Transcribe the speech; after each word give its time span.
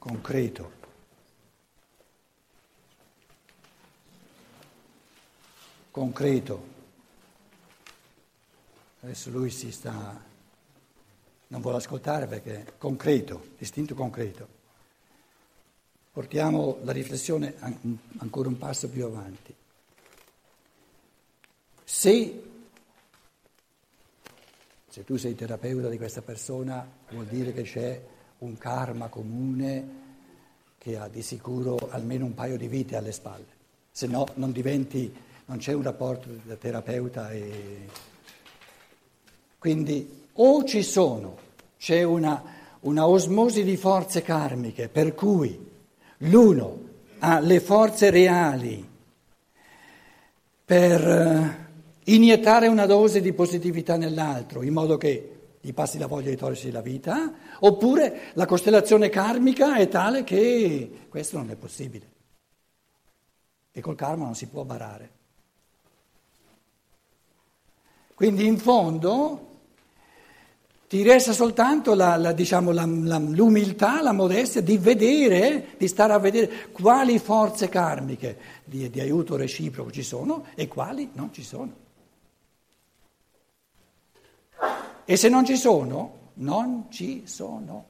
concreto. 0.00 0.72
Concreto. 5.90 6.68
Adesso 9.02 9.30
lui 9.30 9.50
si 9.50 9.70
sta, 9.70 10.18
non 11.48 11.60
vuole 11.60 11.76
ascoltare 11.76 12.26
perché 12.26 12.74
concreto, 12.78 13.50
distinto 13.58 13.94
concreto. 13.94 14.58
Portiamo 16.12 16.78
la 16.82 16.92
riflessione 16.92 17.54
ancora 18.18 18.48
un 18.48 18.56
passo 18.56 18.88
più 18.88 19.04
avanti. 19.04 19.54
Se, 21.84 22.42
se 24.88 25.04
tu 25.04 25.16
sei 25.16 25.34
terapeuta 25.34 25.88
di 25.88 25.98
questa 25.98 26.22
persona, 26.22 26.88
vuol 27.10 27.26
dire 27.26 27.52
che 27.52 27.62
c'è 27.62 28.02
un 28.40 28.56
karma 28.58 29.08
comune 29.08 29.98
che 30.78 30.96
ha 30.98 31.08
di 31.08 31.22
sicuro 31.22 31.88
almeno 31.90 32.24
un 32.24 32.34
paio 32.34 32.56
di 32.56 32.68
vite 32.68 32.96
alle 32.96 33.12
spalle, 33.12 33.58
se 33.90 34.06
no 34.06 34.26
non 34.34 34.52
diventi, 34.52 35.12
non 35.46 35.58
c'è 35.58 35.72
un 35.72 35.82
rapporto 35.82 36.28
da 36.44 36.56
terapeuta 36.56 37.30
e... 37.30 38.08
Quindi 39.58 40.26
o 40.34 40.64
ci 40.64 40.82
sono, 40.82 41.36
c'è 41.76 42.02
una, 42.02 42.42
una 42.80 43.06
osmosi 43.06 43.62
di 43.62 43.76
forze 43.76 44.22
karmiche 44.22 44.88
per 44.88 45.14
cui 45.14 45.68
l'uno 46.18 46.88
ha 47.18 47.40
le 47.40 47.60
forze 47.60 48.08
reali 48.08 48.88
per 50.64 51.06
eh, 51.06 52.12
iniettare 52.12 52.68
una 52.68 52.86
dose 52.86 53.20
di 53.20 53.32
positività 53.32 53.96
nell'altro, 53.96 54.62
in 54.62 54.72
modo 54.72 54.96
che 54.96 55.39
gli 55.60 55.74
passi 55.74 55.98
la 55.98 56.06
voglia 56.06 56.30
di 56.30 56.36
togliersi 56.36 56.70
la 56.70 56.80
vita, 56.80 57.32
oppure 57.60 58.30
la 58.34 58.46
costellazione 58.46 59.10
karmica 59.10 59.76
è 59.76 59.88
tale 59.88 60.24
che 60.24 61.06
questo 61.08 61.36
non 61.36 61.50
è 61.50 61.56
possibile. 61.56 62.08
E 63.70 63.80
col 63.80 63.94
karma 63.94 64.24
non 64.24 64.34
si 64.34 64.46
può 64.46 64.64
barare. 64.64 65.18
Quindi 68.14 68.46
in 68.46 68.58
fondo 68.58 69.48
ti 70.88 71.02
resta 71.02 71.32
soltanto 71.32 71.94
la, 71.94 72.16
la, 72.16 72.32
diciamo, 72.32 72.72
la, 72.72 72.84
l'umiltà, 72.84 74.02
la 74.02 74.12
modestia 74.12 74.60
di 74.60 74.76
vedere, 74.76 75.68
di 75.78 75.86
stare 75.86 76.14
a 76.14 76.18
vedere 76.18 76.70
quali 76.72 77.18
forze 77.18 77.68
karmiche 77.68 78.36
di, 78.64 78.90
di 78.90 79.00
aiuto 79.00 79.36
reciproco 79.36 79.92
ci 79.92 80.02
sono 80.02 80.46
e 80.54 80.66
quali 80.68 81.10
non 81.12 81.32
ci 81.32 81.44
sono. 81.44 81.88
E 85.10 85.16
se 85.16 85.28
non 85.28 85.44
ci 85.44 85.56
sono, 85.56 86.34
non 86.34 86.86
ci 86.88 87.26
sono. 87.26 87.86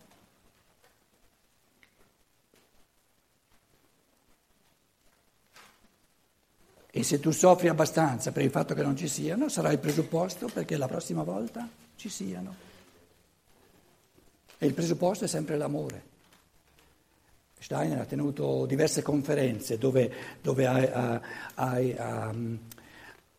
E 6.91 7.03
se 7.03 7.21
tu 7.21 7.31
soffri 7.31 7.69
abbastanza 7.69 8.33
per 8.33 8.43
il 8.43 8.49
fatto 8.49 8.73
che 8.73 8.81
non 8.81 8.97
ci 8.97 9.07
siano, 9.07 9.51
sarà 9.51 9.71
il 9.71 9.79
presupposto 9.79 10.49
perché 10.51 10.79
la 10.79 10.89
prossima 10.89 11.23
volta 11.23 11.69
ci 11.97 12.09
siano. 12.09 12.55
E 14.57 14.67
il 14.67 14.73
presupposto 14.73 15.27
è 15.27 15.29
sempre 15.29 15.59
l'amore. 15.59 16.03
Steiner 17.59 18.01
ha 18.01 18.07
tenuto 18.07 18.65
diverse 18.65 19.03
conferenze 19.03 19.77
dove, 19.77 20.11
dove 20.41 20.67
ha, 20.67 21.21
ha, 21.55 21.81
ha, 21.83 22.35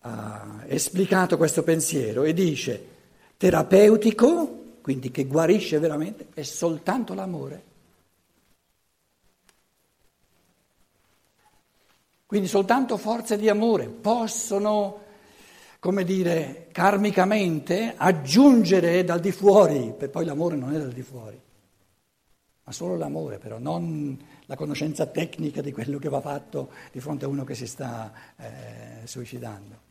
ha 0.02 0.64
esplicato 0.68 1.36
questo 1.38 1.64
pensiero 1.64 2.22
e 2.22 2.34
dice 2.36 2.91
terapeutico, 3.42 4.76
quindi 4.82 5.10
che 5.10 5.26
guarisce 5.26 5.80
veramente, 5.80 6.28
è 6.36 6.44
soltanto 6.44 7.16
l'amore. 7.16 7.64
Quindi 12.28 12.48
soltanto 12.48 12.98
forze 12.98 13.38
di 13.38 13.50
amore 13.50 13.88
possono, 13.88 15.02
come 15.80 16.04
dire, 16.04 16.68
karmicamente 16.72 17.96
aggiungere 17.98 19.04
dal 19.04 19.20
di 19.20 19.32
fuori, 19.32 19.92
per 19.98 20.12
poi 20.12 20.26
l'amore 20.26 20.56
non 20.56 20.76
è 20.76 20.78
dal 20.78 20.94
di 20.94 21.02
fuori, 21.02 21.42
ma 22.64 22.72
solo 22.72 22.96
l'amore 22.96 23.40
però, 23.40 23.58
non 23.58 24.24
la 24.46 24.56
conoscenza 24.56 25.08
tecnica 25.08 25.62
di 25.62 25.72
quello 25.72 25.98
che 25.98 26.10
va 26.10 26.22
fatto 26.22 26.70
di 26.92 27.00
fronte 27.00 27.26
a 27.26 27.28
uno 27.28 27.44
che 27.44 27.56
si 27.56 27.66
sta 27.66 28.14
eh, 28.38 29.08
suicidando. 29.08 29.90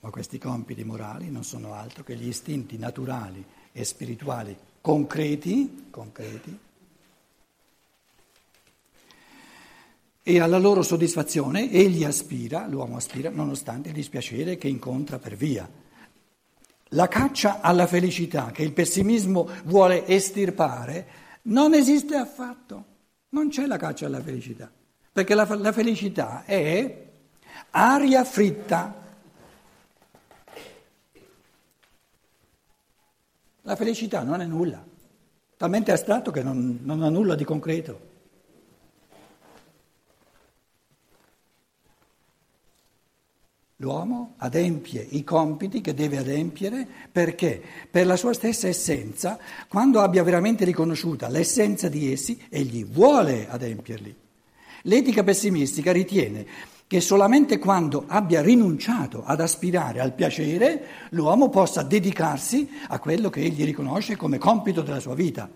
Ma 0.00 0.10
questi 0.10 0.38
compiti 0.38 0.84
morali 0.84 1.30
non 1.30 1.44
sono 1.44 1.74
altro 1.74 2.04
che 2.04 2.14
gli 2.16 2.28
istinti 2.28 2.76
naturali 2.78 3.44
e 3.72 3.84
spirituali 3.84 4.56
concreti, 4.80 5.86
concreti 5.90 6.58
e 10.28 10.40
alla 10.40 10.58
loro 10.58 10.82
soddisfazione 10.82 11.70
egli 11.70 12.04
aspira, 12.04 12.66
l'uomo 12.66 12.96
aspira, 12.96 13.30
nonostante 13.30 13.88
il 13.88 13.94
dispiacere 13.94 14.58
che 14.58 14.68
incontra 14.68 15.18
per 15.18 15.36
via. 15.36 15.66
La 16.92 17.08
caccia 17.08 17.62
alla 17.62 17.86
felicità 17.86 18.50
che 18.50 18.62
il 18.62 18.72
pessimismo 18.72 19.48
vuole 19.64 20.06
estirpare 20.06 21.06
non 21.44 21.72
esiste 21.72 22.14
affatto. 22.16 22.96
Non 23.30 23.48
c'è 23.48 23.66
la 23.66 23.76
caccia 23.76 24.06
alla 24.06 24.22
felicità, 24.22 24.70
perché 25.12 25.34
la, 25.34 25.44
la 25.56 25.72
felicità 25.72 26.44
è 26.44 27.06
aria 27.70 28.24
fritta. 28.24 28.94
La 33.62 33.76
felicità 33.76 34.22
non 34.22 34.40
è 34.40 34.46
nulla, 34.46 34.82
talmente 35.56 35.92
astratto 35.92 36.30
che 36.30 36.42
non, 36.42 36.78
non 36.82 37.02
ha 37.02 37.10
nulla 37.10 37.34
di 37.34 37.44
concreto. 37.44 38.07
L'uomo 43.80 44.34
adempie 44.38 45.06
i 45.10 45.22
compiti 45.22 45.80
che 45.80 45.94
deve 45.94 46.16
adempiere 46.16 46.84
perché 47.12 47.62
per 47.88 48.06
la 48.06 48.16
sua 48.16 48.32
stessa 48.32 48.66
essenza, 48.66 49.38
quando 49.68 50.00
abbia 50.00 50.24
veramente 50.24 50.64
riconosciuta 50.64 51.28
l'essenza 51.28 51.88
di 51.88 52.10
essi, 52.10 52.42
egli 52.48 52.84
vuole 52.84 53.48
adempierli. 53.48 54.12
L'etica 54.82 55.22
pessimistica 55.22 55.92
ritiene 55.92 56.44
che 56.88 57.00
solamente 57.00 57.60
quando 57.60 58.02
abbia 58.08 58.42
rinunciato 58.42 59.22
ad 59.24 59.40
aspirare 59.40 60.00
al 60.00 60.12
piacere 60.12 60.84
l'uomo 61.10 61.48
possa 61.48 61.84
dedicarsi 61.84 62.68
a 62.88 62.98
quello 62.98 63.30
che 63.30 63.42
egli 63.42 63.64
riconosce 63.64 64.16
come 64.16 64.38
compito 64.38 64.82
della 64.82 64.98
sua 64.98 65.14
vita. 65.14 65.48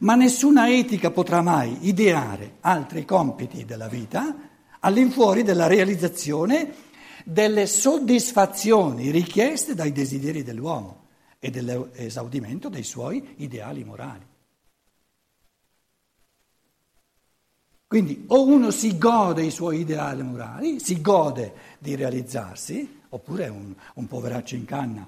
Ma 0.00 0.14
nessuna 0.16 0.68
etica 0.70 1.10
potrà 1.10 1.40
mai 1.40 1.78
ideare 1.88 2.56
altri 2.60 3.06
compiti 3.06 3.64
della 3.64 3.88
vita 3.88 4.36
all'infuori 4.80 5.42
della 5.42 5.66
realizzazione 5.66 6.86
delle 7.28 7.66
soddisfazioni 7.66 9.10
richieste 9.10 9.74
dai 9.74 9.92
desideri 9.92 10.42
dell'uomo 10.42 11.08
e 11.38 11.50
dell'esaudimento 11.50 12.70
dei 12.70 12.82
suoi 12.82 13.34
ideali 13.36 13.84
morali. 13.84 14.26
Quindi 17.86 18.24
o 18.28 18.46
uno 18.46 18.70
si 18.70 18.96
gode 18.96 19.44
i 19.44 19.50
suoi 19.50 19.80
ideali 19.80 20.22
morali, 20.22 20.80
si 20.80 21.02
gode 21.02 21.52
di 21.78 21.94
realizzarsi, 21.94 23.00
oppure 23.10 23.44
è 23.44 23.48
un, 23.48 23.74
un 23.94 24.06
poveraccio 24.06 24.54
in 24.54 24.64
canna. 24.64 25.06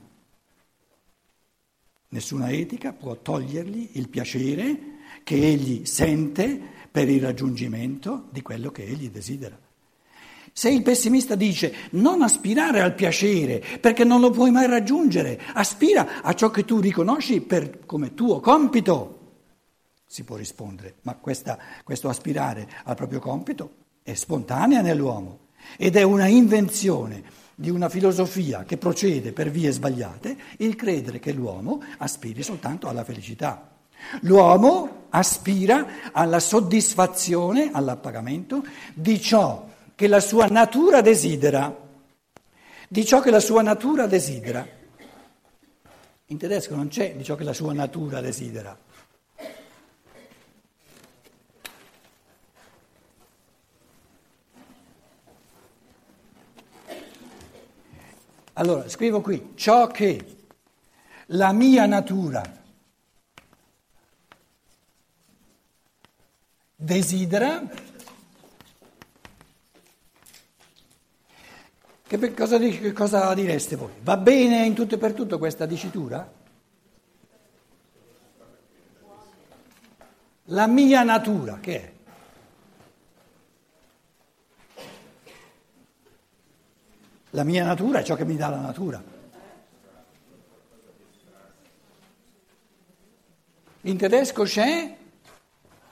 Nessuna 2.09 2.51
etica 2.51 2.93
può 2.93 3.17
togliergli 3.17 3.91
il 3.93 4.09
piacere 4.11 4.79
che 5.25 5.37
egli 5.37 5.87
sente 5.87 6.61
per 6.91 7.09
il 7.09 7.23
raggiungimento 7.23 8.29
di 8.31 8.43
quello 8.43 8.71
che 8.71 8.85
egli 8.85 9.09
desidera. 9.09 9.59
Se 10.53 10.69
il 10.69 10.83
pessimista 10.83 11.35
dice 11.35 11.75
non 11.93 12.23
aspirare 12.23 12.81
al 12.81 12.95
piacere 12.95 13.63
perché 13.81 14.05
non 14.05 14.21
lo 14.21 14.31
puoi 14.31 14.51
mai 14.51 14.67
raggiungere, 14.67 15.41
aspira 15.55 16.23
a 16.23 16.35
ciò 16.35 16.51
che 16.51 16.65
tu 16.65 16.81
riconosci 16.81 17.41
per, 17.41 17.85
come 17.87 18.15
tuo 18.15 18.41
compito, 18.41 19.19
si 20.07 20.25
può 20.25 20.37
rispondere, 20.37 20.97
ma 21.03 21.15
questa, 21.15 21.57
questo 21.85 22.09
aspirare 22.09 22.69
al 22.85 22.97
proprio 22.97 23.21
compito 23.21 23.75
è 24.03 24.15
spontanea 24.15 24.81
nell'uomo 24.81 25.49
ed 25.77 25.95
è 25.97 26.03
una 26.03 26.27
invenzione 26.27 27.23
di 27.55 27.71
una 27.71 27.89
filosofia 27.89 28.65
che 28.65 28.77
procede 28.77 29.33
per 29.33 29.51
vie 29.51 29.71
sbagliate 29.71 30.37
il 30.59 30.75
credere 30.75 31.21
che 31.21 31.33
l'uomo 31.33 31.83
aspiri 31.99 32.43
soltanto 32.43 32.89
alla 32.89 33.05
felicità. 33.05 33.71
L'uomo 34.23 35.07
aspira 35.11 36.11
alla 36.11 36.41
soddisfazione, 36.41 37.71
all'appagamento 37.71 38.65
di 38.95 39.21
ciò 39.21 39.69
che 40.01 40.09
la 40.09 40.21
sua 40.21 40.47
natura 40.47 41.03
desidera, 41.03 41.77
di 42.89 43.05
ciò 43.05 43.21
che 43.21 43.31
la 43.31 43.39
sua 43.39 43.61
natura 43.61 44.07
desidera. 44.07 44.67
In 46.25 46.39
tedesco 46.39 46.75
non 46.75 46.89
c'è 46.89 47.15
di 47.15 47.23
ciò 47.23 47.35
che 47.35 47.45
la 47.45 47.53
sua 47.53 47.75
natura 47.75 48.23
desidera. 48.23 48.75
Allora, 58.55 58.89
scrivo 58.89 59.21
qui, 59.21 59.53
ciò 59.55 59.87
che 59.89 60.37
la 61.27 61.53
mia 61.53 61.85
natura 61.85 62.43
desidera 66.75 67.90
che 72.19 72.35
cosa, 72.35 72.59
che 72.59 72.93
cosa 72.93 73.33
direste 73.35 73.77
voi? 73.77 73.93
Va 74.03 74.17
bene 74.17 74.65
in 74.65 74.75
tutto 74.75 74.97
e 74.97 74.99
per 74.99 75.13
tutto 75.13 75.39
questa 75.39 75.65
dicitura? 75.65 76.29
La 80.47 80.67
mia 80.67 81.05
natura, 81.05 81.61
che 81.61 81.81
è? 81.81 81.93
La 87.31 87.45
mia 87.45 87.63
natura 87.63 88.01
è 88.01 88.03
ciò 88.03 88.17
che 88.17 88.25
mi 88.25 88.35
dà 88.35 88.49
la 88.49 88.61
natura. 88.61 89.01
In 93.83 93.97
tedesco 93.97 94.43
c'è, 94.43 94.97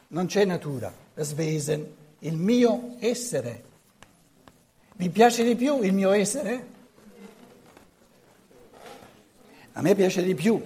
non 0.08 0.26
c'è 0.26 0.44
natura, 0.44 0.92
das 1.14 1.32
Wesen, 1.34 1.94
il 2.18 2.36
mio 2.36 2.96
essere. 2.98 3.67
Vi 4.98 5.10
piace 5.10 5.44
di 5.44 5.54
più 5.54 5.80
il 5.82 5.92
mio 5.92 6.10
essere? 6.10 6.66
A 9.74 9.80
me 9.80 9.94
piace 9.94 10.24
di 10.24 10.34
più, 10.34 10.60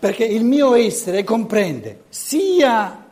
perché 0.00 0.24
il 0.24 0.42
mio 0.42 0.74
essere 0.74 1.22
comprende 1.22 2.02
sia 2.08 3.06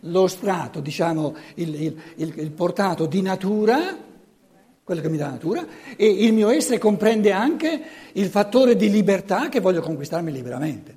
lo 0.00 0.26
strato, 0.26 0.80
diciamo, 0.80 1.34
il, 1.54 1.82
il, 1.82 2.02
il, 2.16 2.34
il 2.40 2.50
portato 2.50 3.06
di 3.06 3.22
natura, 3.22 3.96
quello 4.84 5.00
che 5.00 5.08
mi 5.08 5.16
dà 5.16 5.24
la 5.24 5.32
natura, 5.32 5.66
e 5.96 6.06
il 6.06 6.34
mio 6.34 6.50
essere 6.50 6.76
comprende 6.76 7.32
anche 7.32 7.82
il 8.12 8.26
fattore 8.28 8.76
di 8.76 8.90
libertà 8.90 9.48
che 9.48 9.60
voglio 9.60 9.80
conquistarmi 9.80 10.30
liberamente. 10.30 10.96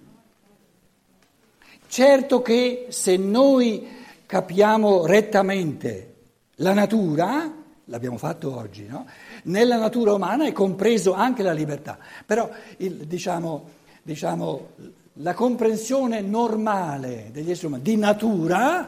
Certo 1.88 2.42
che 2.42 2.88
se 2.90 3.16
noi 3.16 3.88
capiamo 4.26 5.06
rettamente 5.06 6.16
la 6.56 6.74
natura, 6.74 7.63
l'abbiamo 7.86 8.18
fatto 8.18 8.56
oggi, 8.56 8.86
no? 8.88 9.06
nella 9.44 9.78
natura 9.78 10.14
umana 10.14 10.46
è 10.46 10.52
compreso 10.52 11.14
anche 11.14 11.44
la 11.44 11.52
libertà, 11.52 11.98
però 12.26 12.50
il, 12.78 13.06
diciamo, 13.06 13.70
diciamo, 14.02 14.70
la 15.18 15.34
comprensione 15.34 16.22
normale 16.22 17.30
degli 17.32 17.52
esseri 17.52 17.68
umani 17.68 17.84
di 17.84 17.98
natura 17.98 18.88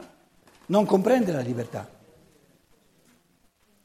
non 0.67 0.85
comprende 0.85 1.31
la 1.31 1.41
libertà. 1.41 1.89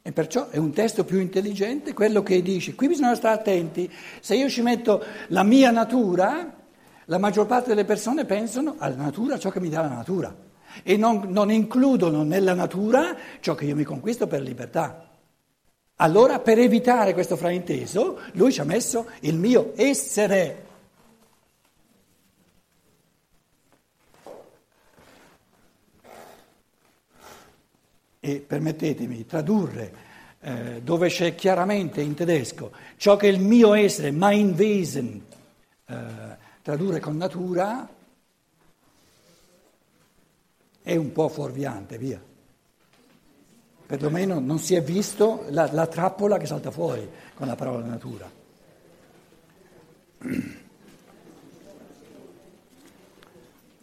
E 0.02 0.12
perciò 0.12 0.48
è 0.48 0.56
un 0.56 0.72
testo 0.72 1.04
più 1.04 1.18
intelligente 1.20 1.92
quello 1.92 2.22
che 2.22 2.40
dice, 2.40 2.74
qui 2.74 2.88
bisogna 2.88 3.14
stare 3.14 3.38
attenti, 3.38 3.90
se 4.20 4.34
io 4.34 4.48
ci 4.48 4.62
metto 4.62 5.04
la 5.28 5.42
mia 5.42 5.70
natura, 5.70 6.56
la 7.04 7.18
maggior 7.18 7.46
parte 7.46 7.68
delle 7.68 7.84
persone 7.84 8.24
pensano 8.24 8.76
alla 8.78 8.94
natura 8.94 9.38
ciò 9.38 9.50
che 9.50 9.60
mi 9.60 9.68
dà 9.68 9.82
la 9.82 9.88
natura 9.88 10.48
e 10.82 10.96
non, 10.96 11.26
non 11.28 11.50
includono 11.50 12.22
nella 12.22 12.54
natura 12.54 13.16
ciò 13.40 13.54
che 13.54 13.64
io 13.64 13.76
mi 13.76 13.84
conquisto 13.84 14.26
per 14.26 14.42
libertà. 14.42 15.08
Allora, 15.96 16.38
per 16.38 16.58
evitare 16.58 17.12
questo 17.12 17.36
frainteso, 17.36 18.20
lui 18.32 18.52
ci 18.52 18.60
ha 18.60 18.64
messo 18.64 19.06
il 19.20 19.36
mio 19.36 19.72
essere. 19.76 20.68
e 28.22 28.44
permettetemi 28.46 29.16
di 29.16 29.24
tradurre 29.24 29.92
eh, 30.40 30.82
dove 30.82 31.08
c'è 31.08 31.34
chiaramente 31.34 32.02
in 32.02 32.12
tedesco 32.12 32.70
ciò 32.98 33.16
che 33.16 33.28
il 33.28 33.40
mio 33.40 33.72
essere, 33.72 34.10
mein 34.10 34.54
Wesen, 34.56 35.24
eh, 35.86 35.94
tradurre 36.62 37.00
con 37.00 37.16
natura 37.16 37.88
è 40.90 40.96
un 40.96 41.12
po' 41.12 41.28
fuorviante, 41.28 41.98
via. 41.98 42.20
Perlomeno 43.86 44.40
non 44.40 44.58
si 44.58 44.74
è 44.74 44.82
visto 44.82 45.44
la, 45.50 45.70
la 45.70 45.86
trappola 45.86 46.36
che 46.36 46.46
salta 46.46 46.72
fuori 46.72 47.08
con 47.32 47.46
la 47.46 47.54
parola 47.54 47.84
natura. 47.84 48.28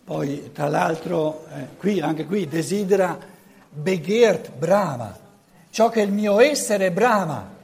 Poi, 0.03 0.51
tra 0.51 0.67
l'altro, 0.67 1.47
eh, 1.47 1.77
qui, 1.77 2.01
anche 2.01 2.25
qui 2.25 2.45
desidera 2.45 3.17
begehrt 3.69 4.51
brama, 4.51 5.17
ciò 5.69 5.87
che 5.87 6.01
il 6.01 6.11
mio 6.11 6.41
essere 6.41 6.91
brama. 6.91 7.55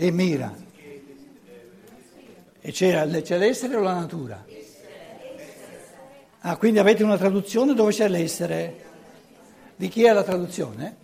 E 0.00 0.12
mira. 0.12 0.54
E 2.60 2.70
c'è 2.70 3.04
l'essere 3.04 3.74
o 3.74 3.80
la 3.80 3.94
natura? 3.94 4.44
Ah, 6.42 6.56
quindi 6.56 6.78
avete 6.78 7.02
una 7.02 7.18
traduzione 7.18 7.74
dove 7.74 7.90
c'è 7.90 8.06
l'essere? 8.06 8.84
Di 9.74 9.88
chi 9.88 10.04
è 10.04 10.12
la 10.12 10.22
traduzione? 10.22 10.96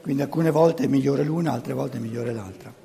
Quindi 0.00 0.22
alcune 0.22 0.50
volte 0.50 0.84
è 0.84 0.86
migliore 0.86 1.24
l'una, 1.24 1.52
altre 1.52 1.74
volte 1.74 1.98
è 1.98 2.00
migliore 2.00 2.32
l'altra. 2.32 2.83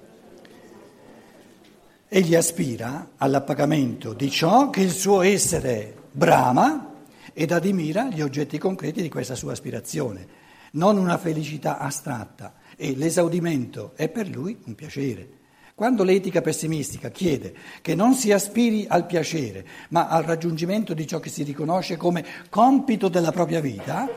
Egli 2.11 2.33
aspira 2.33 3.11
all'appagamento 3.17 4.13
di 4.13 4.31
ciò 4.31 4.71
che 4.71 4.81
il 4.81 4.89
suo 4.89 5.21
essere 5.21 5.94
brama 6.11 7.03
ed 7.33 7.51
admira 7.51 8.06
gli 8.06 8.21
oggetti 8.21 8.57
concreti 8.57 9.03
di 9.03 9.09
questa 9.09 9.35
sua 9.35 9.51
aspirazione, 9.51 10.25
non 10.71 10.97
una 10.97 11.19
felicità 11.19 11.77
astratta 11.77 12.56
e 12.75 12.95
l'esaudimento 12.95 13.91
è 13.95 14.09
per 14.09 14.27
lui 14.27 14.57
un 14.65 14.73
piacere. 14.73 15.29
Quando 15.75 16.03
l'etica 16.03 16.41
pessimistica 16.41 17.11
chiede 17.11 17.53
che 17.79 17.94
non 17.94 18.15
si 18.15 18.31
aspiri 18.31 18.88
al 18.89 19.06
piacere, 19.06 19.63
ma 19.89 20.07
al 20.07 20.23
raggiungimento 20.23 20.95
di 20.95 21.06
ciò 21.06 21.19
che 21.19 21.30
si 21.30 21.44
riconosce 21.44 21.95
come 21.95 22.25
compito 22.49 23.07
della 23.07 23.31
propria 23.31 23.59
vita, 23.59 24.09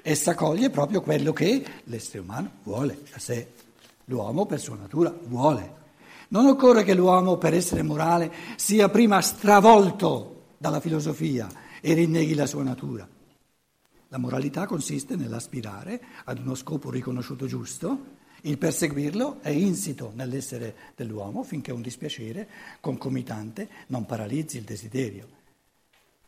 essa 0.00 0.34
coglie 0.34 0.70
proprio 0.70 1.02
quello 1.02 1.34
che 1.34 1.62
l'essere 1.84 2.20
umano 2.20 2.52
vuole 2.62 3.00
da 3.12 3.18
sé, 3.18 3.48
l'uomo 4.06 4.46
per 4.46 4.60
sua 4.60 4.76
natura 4.76 5.14
vuole. 5.26 5.82
Non 6.28 6.46
occorre 6.46 6.84
che 6.84 6.94
l'uomo 6.94 7.36
per 7.36 7.54
essere 7.54 7.82
morale 7.82 8.32
sia 8.56 8.88
prima 8.88 9.20
stravolto 9.20 10.54
dalla 10.58 10.80
filosofia 10.80 11.48
e 11.80 11.92
rinneghi 11.94 12.34
la 12.34 12.46
sua 12.46 12.62
natura. 12.62 13.06
La 14.08 14.18
moralità 14.18 14.66
consiste 14.66 15.16
nell'aspirare 15.16 16.00
ad 16.24 16.38
uno 16.38 16.54
scopo 16.54 16.90
riconosciuto 16.90 17.46
giusto, 17.46 18.22
il 18.42 18.58
perseguirlo 18.58 19.40
è 19.40 19.48
insito 19.48 20.12
nell'essere 20.14 20.92
dell'uomo 20.94 21.42
finché 21.42 21.72
un 21.72 21.80
dispiacere 21.80 22.48
concomitante 22.80 23.68
non 23.88 24.04
paralizzi 24.04 24.58
il 24.58 24.64
desiderio. 24.64 25.28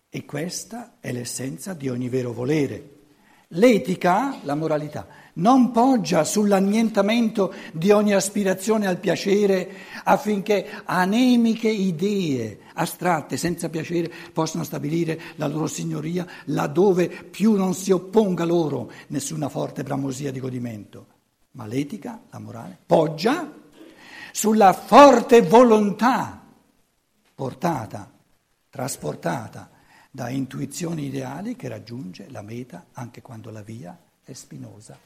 E 0.09 0.25
questa 0.25 0.97
è 0.99 1.12
l'essenza 1.12 1.75
di 1.75 1.88
ogni 1.88 2.09
vero 2.09 2.33
volere 2.33 2.95
L'etica, 3.50 4.41
la 4.43 4.57
moralità, 4.57 5.07
non 5.35 5.71
poggia 5.71 6.25
sull'annientamento 6.25 7.55
di 7.73 7.93
ogni 7.93 8.12
aspirazione 8.12 8.88
al 8.88 8.99
piacere 8.99 9.71
affinché 10.03 10.83
anemiche 10.85 11.69
idee 11.69 12.59
astratte, 12.75 13.37
senza 13.37 13.69
piacere, 13.69 14.12
possano 14.33 14.65
stabilire 14.65 15.21
la 15.37 15.47
loro 15.47 15.69
signoria 15.69 16.26
laddove 16.47 17.09
più 17.09 17.53
non 17.53 17.75
si 17.75 17.93
opponga 17.93 18.45
loro 18.45 18.91
nessuna 19.09 19.49
forte 19.49 19.85
bramosia 19.85 20.33
di 20.33 20.41
godimento. 20.41 21.07
Ma 21.53 21.67
l'etica, 21.67 22.23
la 22.31 22.41
morale, 22.41 22.76
poggia 22.85 23.49
sulla 24.33 24.73
forte 24.73 25.43
volontà 25.43 26.43
portata, 27.33 28.11
trasportata 28.69 29.71
da 30.16 30.30
intuizioni 30.30 31.04
ideali 31.04 31.56
che 31.56 31.68
raggiunge 31.68 32.30
la 32.30 32.40
meta 32.40 32.87
anche 32.92 33.20
quando 33.20 33.50
la 33.50 33.61
via 33.61 33.94
è 34.25 34.32
spinosa. 34.32 34.99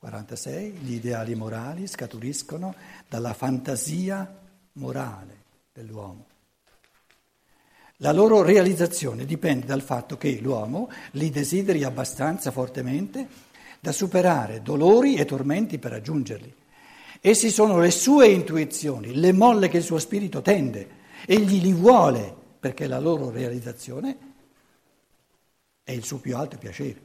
Gli 0.00 0.94
ideali 0.94 1.34
morali 1.34 1.86
scaturiscono 1.86 2.74
dalla 3.06 3.34
fantasia 3.34 4.34
morale 4.72 5.42
dell'uomo. 5.74 6.26
La 7.98 8.12
loro 8.12 8.40
realizzazione 8.40 9.26
dipende 9.26 9.66
dal 9.66 9.82
fatto 9.82 10.16
che 10.16 10.40
l'uomo 10.40 10.90
li 11.12 11.28
desideri 11.28 11.84
abbastanza 11.84 12.50
fortemente 12.50 13.28
da 13.78 13.92
superare 13.92 14.62
dolori 14.62 15.16
e 15.16 15.26
tormenti 15.26 15.78
per 15.78 15.90
raggiungerli. 15.90 16.62
Essi 17.26 17.48
sono 17.48 17.78
le 17.78 17.90
sue 17.90 18.28
intuizioni, 18.28 19.14
le 19.14 19.32
molle 19.32 19.68
che 19.68 19.78
il 19.78 19.82
suo 19.82 19.98
spirito 19.98 20.42
tende. 20.42 20.88
Egli 21.24 21.58
li 21.58 21.72
vuole 21.72 22.36
perché 22.60 22.86
la 22.86 22.98
loro 22.98 23.30
realizzazione 23.30 24.18
è 25.82 25.92
il 25.92 26.04
suo 26.04 26.18
più 26.18 26.36
alto 26.36 26.58
piacere. 26.58 27.00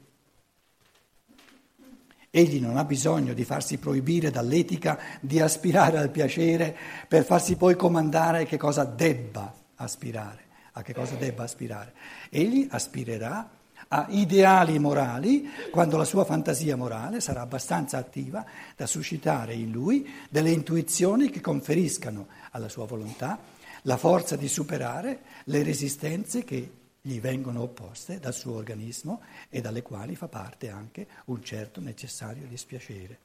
Egli 2.30 2.60
non 2.60 2.76
ha 2.76 2.84
bisogno 2.84 3.34
di 3.34 3.46
farsi 3.46 3.78
proibire 3.78 4.30
dall'etica 4.30 5.00
di 5.22 5.40
aspirare 5.40 6.00
al 6.00 6.12
piacere 6.12 6.76
per 7.08 7.24
farsi 7.24 7.56
poi 7.56 7.78
comandare 7.78 8.44
che 8.44 8.58
cosa 8.58 8.84
debba 8.84 9.56
aspirare, 9.76 10.48
a 10.74 10.82
che 10.82 10.94
cosa 10.94 11.16
debba 11.16 11.44
aspirare. 11.44 11.94
Egli 12.30 12.68
aspirerà 12.70 13.50
a 13.92 14.06
ideali 14.10 14.78
morali 14.78 15.50
quando 15.72 15.98
la 15.98 16.04
sua 16.04 16.24
fantasia 16.24 16.76
morale 16.76 17.22
sarà 17.22 17.42
abbastanza 17.42 17.98
attiva 17.98 18.46
da 18.76 18.86
suscitare 18.86 19.54
in 19.54 19.72
lui 19.72 20.08
delle 20.30 20.52
intuizioni 20.52 21.30
che 21.30 21.42
conferiscano 21.42 22.28
alla 22.52 22.70
sua 22.70 22.86
volontà 22.86 23.40
la 23.84 23.98
forza 23.98 24.36
di 24.36 24.48
superare 24.48 25.22
le 25.46 25.64
resistenze 25.64 26.44
che 26.44 26.74
gli 27.02 27.20
vengono 27.20 27.62
opposte 27.62 28.20
dal 28.20 28.34
suo 28.34 28.56
organismo 28.56 29.22
e 29.50 29.62
dalle 29.62 29.82
quali 29.82 30.16
fa 30.16 30.28
parte 30.28 30.70
anche 30.70 31.08
un 31.26 31.42
certo 31.44 31.80
necessario 31.80 32.46
dispiacere. 32.46 33.20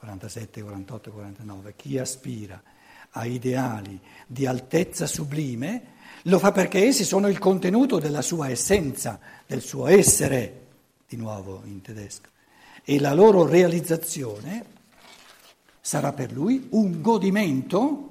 «47, 0.00 0.62
48, 0.62 1.12
49. 1.12 1.76
Chi 1.76 1.96
aspira 1.96 2.60
a 3.12 3.26
ideali 3.26 3.98
di 4.26 4.46
altezza 4.46 5.06
sublime 5.06 5.90
lo 6.26 6.38
fa 6.38 6.52
perché 6.52 6.84
essi 6.84 7.04
sono 7.04 7.28
il 7.28 7.38
contenuto 7.38 7.98
della 7.98 8.22
sua 8.22 8.48
essenza, 8.48 9.18
del 9.46 9.60
suo 9.60 9.86
essere, 9.88 10.66
di 11.08 11.16
nuovo 11.16 11.62
in 11.64 11.80
tedesco, 11.80 12.28
e 12.84 13.00
la 13.00 13.12
loro 13.12 13.44
realizzazione 13.44 14.64
sarà 15.80 16.12
per 16.12 16.32
lui 16.32 16.68
un 16.70 17.00
godimento 17.00 18.08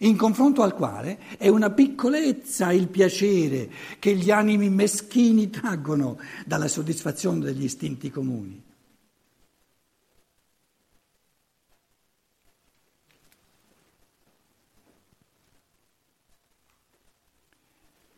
in 0.00 0.16
confronto 0.16 0.62
al 0.62 0.74
quale 0.74 1.18
è 1.38 1.46
una 1.48 1.70
piccolezza 1.70 2.72
il 2.72 2.88
piacere 2.88 3.70
che 4.00 4.16
gli 4.16 4.30
animi 4.30 4.68
meschini 4.68 5.48
traggono 5.48 6.18
dalla 6.44 6.66
soddisfazione 6.66 7.38
degli 7.38 7.64
istinti 7.64 8.10
comuni. 8.10 8.60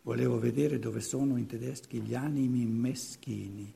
Volevo 0.05 0.39
vedere 0.39 0.79
dove 0.79 1.01
sono 1.01 1.39
in 1.39 1.47
tedeschi 1.47 2.03
gli 2.03 2.15
animi 2.15 2.67
meschini, 2.67 3.75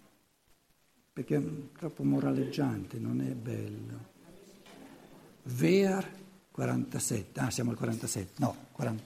perché 1.11 1.37
è 1.37 1.42
troppo 1.73 2.04
moraleggiante, 2.04 2.99
non 2.99 3.23
è 3.23 3.32
bello. 3.32 4.16
Ver 5.44 6.06
47, 6.50 7.40
ah 7.40 7.50
siamo 7.50 7.70
al 7.70 7.78
47, 7.78 8.32
no, 8.42 8.54
40, 8.73 9.02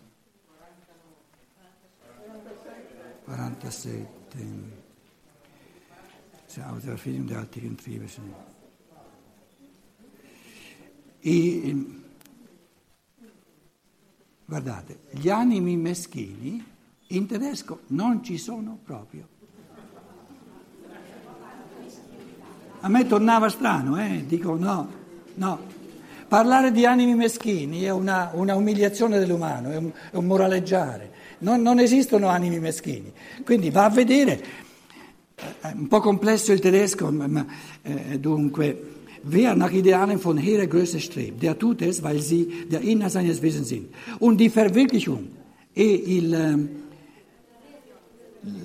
47. 3.24 4.80
Siamo 6.46 6.78
der 6.80 7.36
altigen 7.36 7.76
Triebe. 7.76 8.08
E, 11.20 11.86
guardate, 14.44 14.98
gli 15.12 15.28
animi 15.28 15.76
meschini 15.76 16.70
in 17.12 17.26
tedesco 17.26 17.80
non 17.88 18.22
ci 18.22 18.38
sono 18.38 18.78
proprio. 18.82 19.28
A 22.80 22.88
me 22.88 23.06
tornava 23.06 23.48
strano, 23.48 23.96
eh? 24.00 24.24
dico 24.26 24.56
no, 24.56 24.88
no. 25.34 25.70
Parlare 26.26 26.72
di 26.72 26.84
animi 26.86 27.14
meschini 27.14 27.82
è 27.82 27.90
una, 27.90 28.30
una 28.32 28.56
umiliazione 28.56 29.18
dell'umano, 29.18 29.70
è 29.70 29.76
un, 29.76 29.92
è 30.10 30.16
un 30.16 30.26
moraleggiare. 30.26 31.10
Non, 31.38 31.60
non, 31.60 31.78
esistono 31.78 32.28
animi 32.28 32.58
meschini. 32.58 33.12
Quindi 33.44 33.70
va 33.70 33.84
a 33.84 33.90
vedere, 33.90 34.42
è 35.36 35.72
un 35.74 35.88
po' 35.88 36.00
complesso 36.00 36.52
il 36.52 36.60
tedesco, 36.60 37.10
ma 37.12 37.46
eh, 37.82 38.18
dunque, 38.18 38.92
wer 39.22 39.56
nach 39.56 39.72
Idealen 39.72 40.18
von 40.18 40.38
hehrer 40.38 40.66
Größe 40.66 40.98
strebt, 40.98 41.40
der 41.42 41.56
tut 41.58 41.82
es, 41.82 42.02
weil 42.02 42.20
sie 42.20 42.66
der 42.68 42.80
Inhalt 42.80 43.12
seines 43.12 43.42
Wesens 43.42 43.68
sind. 43.68 43.94
Und 44.18 44.38
die 44.38 44.48
Verwirklichung 44.48 45.28
e 45.72 45.84
il, 45.84 46.81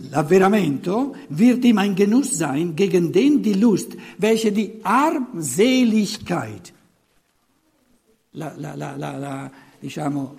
l'avveramento 0.09 1.15
wird 1.29 1.63
ihm 1.65 1.77
ein 1.77 1.95
Genuss 1.95 2.37
sein, 2.37 2.75
gegen 2.75 3.11
den 3.11 3.41
die 3.41 3.53
Lust, 3.53 3.95
welche 4.17 4.51
die 4.51 4.79
Armseligkeit. 4.83 6.73
La, 8.31 8.53
la, 8.55 8.75
la, 8.75 8.95
la 8.95 9.51
diciamo, 9.79 10.35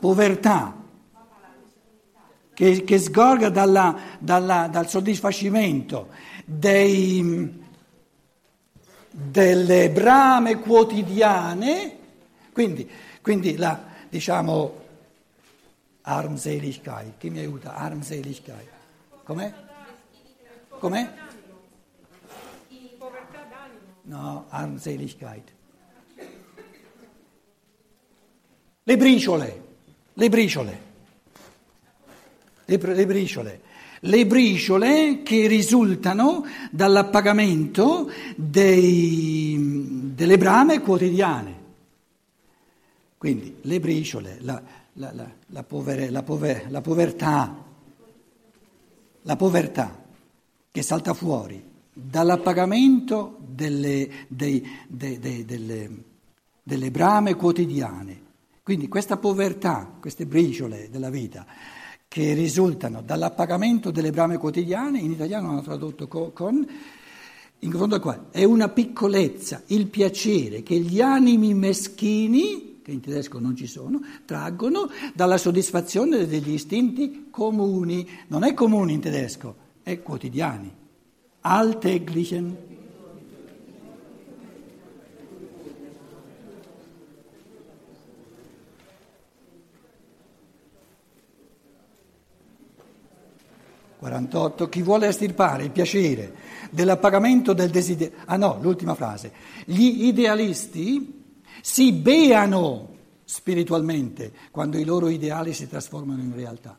povertà 0.00 0.74
che, 2.54 2.82
che 2.84 2.98
sgorga 2.98 3.50
dalla, 3.50 3.96
dalla, 4.18 4.68
dal 4.68 4.88
soddisfacimento 4.88 6.08
dei, 6.44 7.62
delle 9.10 9.90
brame 9.90 10.58
quotidiane, 10.58 11.96
quindi, 12.52 12.88
quindi 13.22 13.56
la, 13.56 13.80
diciamo, 14.08 14.86
Armseligkeit, 16.08 17.18
chi 17.18 17.28
mi 17.28 17.40
aiuta? 17.40 17.74
Armseligkeit. 17.74 18.68
Com'è? 19.24 19.52
Com'è? 20.78 21.12
No, 24.04 24.46
Armseligkeit. 24.48 25.52
Le 28.84 28.96
briciole, 28.96 29.62
le 30.14 30.28
briciole, 30.30 30.80
le, 32.64 32.78
le 32.78 33.06
briciole, 33.06 33.60
le 34.00 34.26
briciole 34.26 35.22
che 35.22 35.46
risultano 35.46 36.46
dall'appagamento 36.70 38.10
dei, 38.34 39.58
delle 40.14 40.38
brame 40.38 40.80
quotidiane. 40.80 41.56
Quindi 43.18 43.58
le 43.60 43.78
briciole, 43.78 44.38
la, 44.40 44.62
la, 44.98 45.12
la, 45.12 45.30
la, 45.46 45.62
povere, 45.62 46.10
la, 46.10 46.22
pover, 46.22 46.70
la 46.70 46.80
povertà, 46.80 47.64
la 49.22 49.36
povertà 49.36 50.04
che 50.70 50.82
salta 50.82 51.14
fuori 51.14 51.64
dall'appagamento 51.92 53.38
delle, 53.40 54.26
dei, 54.28 54.66
dei, 54.88 55.18
dei, 55.18 55.44
delle, 55.44 55.90
delle 56.62 56.90
brame 56.90 57.34
quotidiane. 57.34 58.26
Quindi 58.62 58.88
questa 58.88 59.16
povertà, 59.16 59.96
queste 60.00 60.26
briciole 60.26 60.88
della 60.90 61.10
vita 61.10 61.46
che 62.08 62.32
risultano 62.34 63.02
dall'appagamento 63.02 63.90
delle 63.90 64.10
brame 64.10 64.38
quotidiane, 64.38 64.98
in 64.98 65.12
italiano 65.12 65.50
hanno 65.50 65.62
tradotto 65.62 66.08
con, 66.08 66.66
in 67.60 67.70
fondo 67.70 68.00
quale 68.00 68.26
è 68.30 68.44
una 68.44 68.68
piccolezza, 68.68 69.62
il 69.66 69.88
piacere 69.88 70.62
che 70.62 70.78
gli 70.78 71.00
animi 71.00 71.54
meschini, 71.54 72.67
che 72.88 72.94
in 72.94 73.00
tedesco 73.02 73.38
non 73.38 73.54
ci 73.54 73.66
sono, 73.66 74.00
traggono 74.24 74.88
dalla 75.12 75.36
soddisfazione 75.36 76.26
degli 76.26 76.52
istinti 76.52 77.26
comuni. 77.30 78.08
Non 78.28 78.44
è 78.44 78.54
comune 78.54 78.92
in 78.92 79.00
tedesco, 79.00 79.56
è 79.82 80.00
quotidiani. 80.00 80.74
Alltäglichen 81.40 82.56
48. 93.98 94.68
Chi 94.70 94.80
vuole 94.80 95.08
estirpare 95.08 95.64
il 95.64 95.70
piacere 95.72 96.32
dell'appagamento 96.70 97.52
del 97.52 97.68
desiderio. 97.68 98.16
Ah 98.24 98.36
no, 98.36 98.58
l'ultima 98.62 98.94
frase. 98.94 99.32
Gli 99.66 100.06
idealisti 100.06 101.17
si 101.62 101.92
beano 101.92 102.96
spiritualmente 103.24 104.32
quando 104.50 104.78
i 104.78 104.84
loro 104.84 105.08
ideali 105.08 105.52
si 105.52 105.68
trasformano 105.68 106.22
in 106.22 106.34
realtà. 106.34 106.78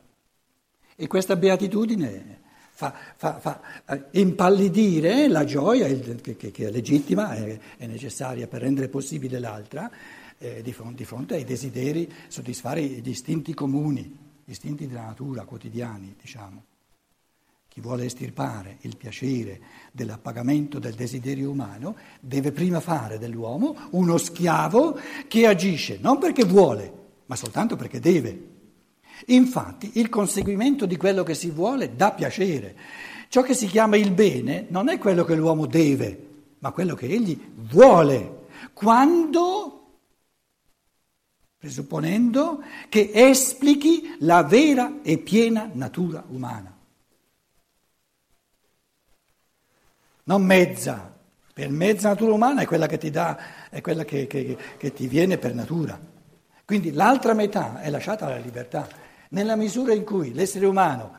E 0.96 1.06
questa 1.06 1.36
beatitudine 1.36 2.40
fa, 2.72 2.94
fa, 3.16 3.38
fa 3.38 3.60
eh, 3.86 4.20
impallidire 4.20 5.28
la 5.28 5.44
gioia 5.44 5.86
che, 5.86 6.36
che, 6.36 6.50
che 6.50 6.66
è 6.66 6.70
legittima, 6.70 7.34
è, 7.34 7.58
è, 7.76 7.86
necessaria 7.86 8.46
per 8.46 8.62
rendere 8.62 8.88
possibile 8.88 9.38
l'altra, 9.38 9.90
eh, 10.38 10.62
di, 10.62 10.72
fronte, 10.72 10.96
di 10.96 11.04
fronte 11.04 11.34
ai 11.34 11.44
desideri, 11.44 12.10
soddisfare 12.28 12.82
gli 12.82 13.08
istinti 13.08 13.52
comuni, 13.54 14.02
gli 14.44 14.50
istinti 14.50 14.86
della 14.86 15.04
natura 15.04 15.44
quotidiani, 15.44 16.16
diciamo. 16.20 16.64
Chi 17.70 17.80
vuole 17.80 18.06
estirpare 18.06 18.78
il 18.80 18.96
piacere 18.96 19.60
dell'appagamento 19.92 20.80
del 20.80 20.94
desiderio 20.94 21.50
umano 21.50 21.94
deve 22.18 22.50
prima 22.50 22.80
fare 22.80 23.16
dell'uomo 23.16 23.76
uno 23.90 24.18
schiavo 24.18 24.98
che 25.28 25.46
agisce 25.46 26.00
non 26.02 26.18
perché 26.18 26.44
vuole, 26.44 26.92
ma 27.26 27.36
soltanto 27.36 27.76
perché 27.76 28.00
deve. 28.00 28.48
Infatti 29.26 29.92
il 29.94 30.08
conseguimento 30.08 30.84
di 30.84 30.96
quello 30.96 31.22
che 31.22 31.34
si 31.34 31.50
vuole 31.50 31.94
dà 31.94 32.10
piacere. 32.10 32.76
Ciò 33.28 33.42
che 33.42 33.54
si 33.54 33.68
chiama 33.68 33.96
il 33.96 34.10
bene 34.10 34.66
non 34.70 34.88
è 34.88 34.98
quello 34.98 35.22
che 35.22 35.36
l'uomo 35.36 35.66
deve, 35.66 36.26
ma 36.58 36.72
quello 36.72 36.96
che 36.96 37.06
egli 37.06 37.40
vuole, 37.54 38.46
quando 38.72 39.98
presupponendo 41.56 42.64
che 42.88 43.12
esplichi 43.14 44.16
la 44.18 44.42
vera 44.42 45.02
e 45.02 45.18
piena 45.18 45.70
natura 45.72 46.24
umana. 46.30 46.78
Non 50.24 50.42
mezza, 50.42 51.14
per 51.52 51.70
mezza 51.70 52.08
natura 52.08 52.32
umana 52.32 52.62
è 52.62 52.66
quella 52.66 52.86
che 52.86 52.98
ti 52.98 53.10
dà, 53.10 53.68
è 53.70 53.80
quella 53.80 54.04
che, 54.04 54.26
che, 54.26 54.56
che 54.76 54.92
ti 54.92 55.06
viene 55.06 55.38
per 55.38 55.54
natura. 55.54 55.98
Quindi 56.64 56.92
l'altra 56.92 57.34
metà 57.34 57.80
è 57.80 57.90
lasciata 57.90 58.26
alla 58.26 58.36
libertà. 58.36 58.88
Nella 59.30 59.56
misura 59.56 59.92
in 59.92 60.04
cui 60.04 60.32
l'essere 60.32 60.66
umano 60.66 61.18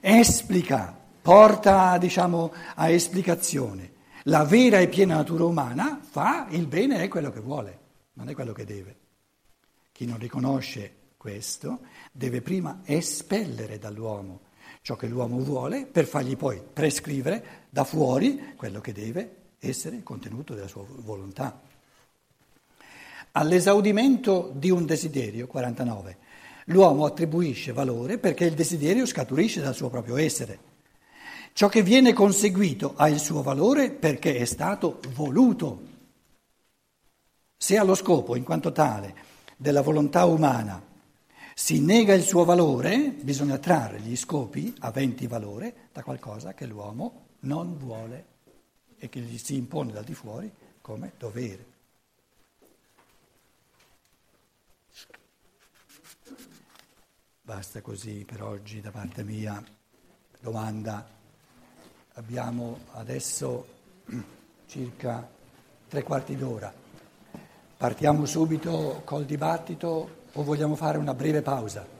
esplica, 0.00 0.96
porta 1.20 1.98
diciamo, 1.98 2.52
a 2.74 2.88
esplicazione 2.88 3.94
la 4.28 4.44
vera 4.44 4.78
e 4.78 4.88
piena 4.88 5.14
natura 5.14 5.44
umana, 5.44 6.00
fa 6.02 6.46
il 6.50 6.66
bene 6.66 7.00
è 7.02 7.08
quello 7.08 7.30
che 7.30 7.40
vuole, 7.40 7.78
non 8.14 8.28
è 8.28 8.34
quello 8.34 8.52
che 8.52 8.64
deve. 8.64 8.96
Chi 9.92 10.04
non 10.04 10.18
riconosce 10.18 10.94
questo 11.16 11.80
deve 12.10 12.42
prima 12.42 12.80
espellere 12.84 13.78
dall'uomo 13.78 14.40
ciò 14.82 14.96
che 14.96 15.06
l'uomo 15.06 15.38
vuole 15.38 15.86
per 15.86 16.06
fargli 16.06 16.36
poi 16.36 16.62
prescrivere 16.72 17.64
da 17.70 17.84
fuori 17.84 18.54
quello 18.56 18.80
che 18.80 18.92
deve 18.92 19.34
essere 19.58 20.02
contenuto 20.02 20.54
della 20.54 20.68
sua 20.68 20.84
volontà. 20.86 21.60
All'esaudimento 23.32 24.52
di 24.54 24.70
un 24.70 24.86
desiderio, 24.86 25.46
49, 25.46 26.16
l'uomo 26.66 27.04
attribuisce 27.04 27.72
valore 27.72 28.18
perché 28.18 28.44
il 28.44 28.54
desiderio 28.54 29.06
scaturisce 29.06 29.60
dal 29.60 29.74
suo 29.74 29.90
proprio 29.90 30.16
essere. 30.16 30.58
Ciò 31.52 31.68
che 31.68 31.82
viene 31.82 32.12
conseguito 32.12 32.94
ha 32.96 33.08
il 33.08 33.18
suo 33.18 33.42
valore 33.42 33.90
perché 33.90 34.36
è 34.36 34.44
stato 34.44 35.00
voluto. 35.14 35.80
Se 37.56 37.76
allo 37.76 37.94
scopo, 37.94 38.36
in 38.36 38.44
quanto 38.44 38.72
tale, 38.72 39.14
della 39.56 39.82
volontà 39.82 40.26
umana 40.26 40.94
si 41.58 41.80
nega 41.80 42.12
il 42.12 42.22
suo 42.22 42.44
valore, 42.44 43.12
bisogna 43.12 43.56
trarre 43.56 43.98
gli 44.00 44.14
scopi 44.14 44.74
aventi 44.80 45.26
valore 45.26 45.88
da 45.90 46.02
qualcosa 46.02 46.52
che 46.52 46.66
l'uomo 46.66 47.28
non 47.40 47.78
vuole 47.78 48.26
e 48.98 49.08
che 49.08 49.20
gli 49.20 49.38
si 49.38 49.56
impone 49.56 49.90
da 49.90 50.02
di 50.02 50.12
fuori 50.12 50.52
come 50.82 51.12
dovere. 51.16 51.64
Basta 57.40 57.80
così 57.80 58.26
per 58.26 58.42
oggi 58.42 58.82
da 58.82 58.90
parte 58.90 59.24
mia. 59.24 59.64
Domanda. 60.38 61.08
Abbiamo 62.12 62.80
adesso 62.92 63.66
circa 64.68 65.26
tre 65.88 66.02
quarti 66.02 66.36
d'ora. 66.36 66.70
Partiamo 67.78 68.26
subito 68.26 69.00
col 69.06 69.24
dibattito 69.24 70.15
o 70.36 70.42
vogliamo 70.42 70.76
fare 70.76 70.98
una 70.98 71.14
breve 71.14 71.42
pausa? 71.42 71.95